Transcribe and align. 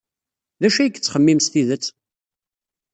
D 0.61 0.63
acu 0.67 0.79
ay 0.79 0.85
yettxemmim 0.89 1.39
s 1.41 1.47
tidet? 1.51 1.85